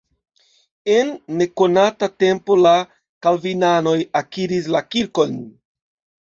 [0.93, 1.09] En
[1.41, 2.71] nekonata tempo la
[3.27, 5.39] kalvinanoj akiris la kirkon.